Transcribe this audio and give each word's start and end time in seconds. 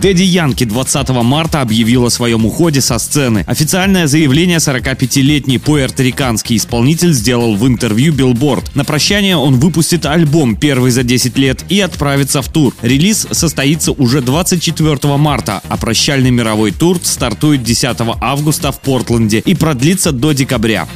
Дэдди 0.00 0.22
Янки 0.22 0.64
20 0.64 1.10
марта 1.10 1.60
объявил 1.60 2.06
о 2.06 2.10
своем 2.10 2.46
уходе 2.46 2.80
со 2.80 2.98
сцены. 2.98 3.44
Официальное 3.46 4.06
заявление 4.06 4.56
45-летний 4.56 5.58
пуэрториканский 5.58 6.56
исполнитель 6.56 7.12
сделал 7.12 7.54
в 7.54 7.66
интервью 7.66 8.14
Billboard. 8.14 8.70
На 8.74 8.84
прощание 8.84 9.36
он 9.36 9.56
выпустит 9.56 10.06
альбом 10.06 10.56
первый 10.56 10.90
за 10.90 11.02
10 11.02 11.36
лет 11.36 11.66
и 11.68 11.80
отправится 11.80 12.40
в 12.40 12.48
тур. 12.48 12.74
Релиз 12.80 13.26
состоится 13.30 13.92
уже 13.92 14.22
24 14.22 15.16
марта, 15.18 15.60
а 15.68 15.76
прощальный 15.76 16.30
мировой 16.30 16.70
тур 16.70 16.98
стартует 17.02 17.62
10 17.62 17.98
августа 18.22 18.72
в 18.72 18.80
Портленде 18.80 19.40
и 19.40 19.54
продлится 19.54 20.12
до 20.12 20.32
декабря. 20.32 20.88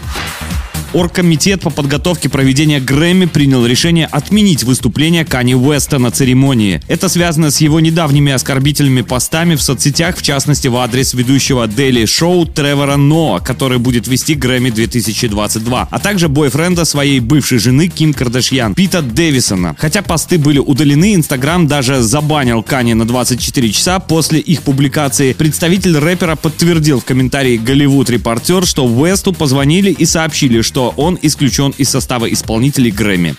Оргкомитет 0.94 1.60
по 1.60 1.70
подготовке 1.70 2.28
проведения 2.28 2.78
Грэмми 2.78 3.24
принял 3.24 3.66
решение 3.66 4.06
отменить 4.06 4.62
выступление 4.62 5.24
Кани 5.24 5.56
Уэста 5.56 5.98
на 5.98 6.12
церемонии. 6.12 6.80
Это 6.86 7.08
связано 7.08 7.50
с 7.50 7.60
его 7.60 7.80
недавними 7.80 8.30
оскорбительными 8.30 9.02
постами 9.02 9.56
в 9.56 9.62
соцсетях, 9.62 10.16
в 10.16 10.22
частности 10.22 10.68
в 10.68 10.76
адрес 10.76 11.12
ведущего 11.12 11.66
Daily 11.66 12.06
Шоу 12.06 12.46
Тревора 12.46 12.96
Ноа, 12.96 13.40
который 13.40 13.78
будет 13.78 14.06
вести 14.06 14.36
Грэмми 14.36 14.70
2022, 14.70 15.88
а 15.90 15.98
также 15.98 16.28
бойфренда 16.28 16.84
своей 16.84 17.18
бывшей 17.18 17.58
жены 17.58 17.88
Ким 17.88 18.14
Кардашьян, 18.14 18.74
Пита 18.76 19.02
Дэвисона. 19.02 19.74
Хотя 19.76 20.00
посты 20.00 20.38
были 20.38 20.60
удалены, 20.60 21.16
Инстаграм 21.16 21.66
даже 21.66 22.02
забанил 22.02 22.62
Кани 22.62 22.94
на 22.94 23.04
24 23.04 23.72
часа 23.72 23.98
после 23.98 24.38
их 24.38 24.62
публикации. 24.62 25.32
Представитель 25.32 25.98
рэпера 25.98 26.36
подтвердил 26.36 27.00
в 27.00 27.04
комментарии 27.04 27.56
Голливуд 27.56 28.10
Репортер, 28.10 28.64
что 28.64 28.86
Уэсту 28.86 29.32
позвонили 29.32 29.90
и 29.90 30.04
сообщили, 30.04 30.60
что 30.60 30.83
он 30.90 31.18
исключен 31.22 31.74
из 31.78 31.90
состава 31.90 32.32
исполнителей 32.32 32.90
Грэмми. 32.90 33.34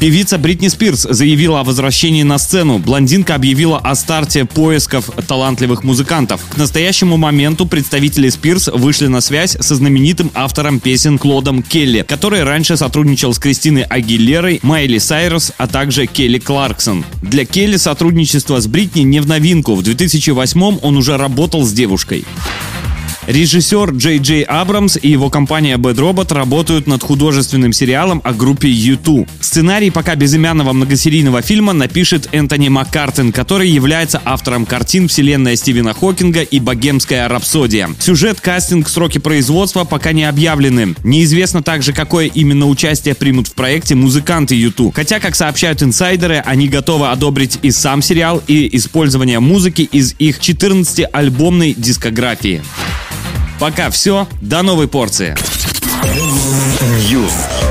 Певица 0.00 0.38
Бритни 0.38 0.68
Спирс 0.68 1.08
заявила 1.10 1.60
о 1.60 1.64
возвращении 1.64 2.22
на 2.22 2.38
сцену. 2.38 2.78
Блондинка 2.78 3.34
объявила 3.34 3.78
о 3.78 3.96
старте 3.96 4.44
поисков 4.44 5.10
талантливых 5.26 5.82
музыкантов. 5.82 6.40
К 6.48 6.56
настоящему 6.56 7.16
моменту 7.16 7.66
представители 7.66 8.28
Спирс 8.28 8.68
вышли 8.68 9.08
на 9.08 9.20
связь 9.20 9.56
со 9.58 9.74
знаменитым 9.74 10.30
автором 10.34 10.78
песен 10.78 11.18
Клодом 11.18 11.64
Келли, 11.64 12.02
который 12.02 12.44
раньше 12.44 12.76
сотрудничал 12.76 13.34
с 13.34 13.40
Кристиной 13.40 13.82
Агилерой, 13.82 14.60
Майли 14.62 14.98
Сайрус, 14.98 15.52
а 15.58 15.66
также 15.66 16.06
Келли 16.06 16.38
Кларксон. 16.38 17.04
Для 17.20 17.44
Келли 17.44 17.76
сотрудничество 17.76 18.60
с 18.60 18.68
Бритни 18.68 19.00
не 19.00 19.18
в 19.18 19.26
новинку. 19.26 19.74
В 19.74 19.82
2008 19.82 20.78
он 20.80 20.96
уже 20.96 21.16
работал 21.16 21.64
с 21.64 21.72
девушкой. 21.72 22.24
Режиссер 23.28 23.90
Джей 23.90 24.20
Джей 24.20 24.42
Абрамс 24.42 24.96
и 25.00 25.10
его 25.10 25.28
компания 25.28 25.76
Bad 25.76 25.96
Robot 25.96 26.32
работают 26.32 26.86
над 26.86 27.02
художественным 27.02 27.74
сериалом 27.74 28.22
о 28.24 28.32
группе 28.32 28.68
U2. 28.68 29.28
Сценарий 29.42 29.90
пока 29.90 30.14
безымянного 30.14 30.72
многосерийного 30.72 31.42
фильма 31.42 31.74
напишет 31.74 32.30
Энтони 32.32 32.70
Маккартен, 32.70 33.32
который 33.32 33.68
является 33.68 34.22
автором 34.24 34.64
картин 34.64 35.08
«Вселенная 35.08 35.56
Стивена 35.56 35.92
Хокинга» 35.92 36.40
и 36.40 36.58
«Богемская 36.58 37.28
рапсодия». 37.28 37.90
Сюжет, 38.00 38.40
кастинг, 38.40 38.88
сроки 38.88 39.18
производства 39.18 39.84
пока 39.84 40.12
не 40.12 40.24
объявлены. 40.24 40.94
Неизвестно 41.04 41.62
также, 41.62 41.92
какое 41.92 42.28
именно 42.28 42.66
участие 42.66 43.14
примут 43.14 43.48
в 43.48 43.52
проекте 43.52 43.94
музыканты 43.94 44.54
U2. 44.54 44.92
Хотя, 44.94 45.20
как 45.20 45.34
сообщают 45.36 45.82
инсайдеры, 45.82 46.42
они 46.46 46.66
готовы 46.66 47.10
одобрить 47.10 47.58
и 47.60 47.72
сам 47.72 48.00
сериал, 48.00 48.42
и 48.46 48.74
использование 48.74 49.38
музыки 49.38 49.82
из 49.82 50.14
их 50.18 50.38
14-альбомной 50.38 51.74
дискографии. 51.76 52.62
Пока 53.58 53.90
все, 53.90 54.28
до 54.40 54.62
новой 54.62 54.86
порции. 54.86 55.34
News. 57.10 57.67